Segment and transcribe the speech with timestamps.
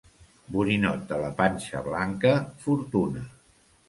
[0.53, 2.31] Borinot de la panxa blanca,
[2.65, 3.23] fortuna.